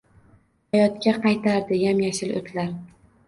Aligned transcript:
Hayotga 0.75 1.13
qaytardi 1.27 1.79
yam-yashil 1.81 2.35
o’tlar. 2.41 2.73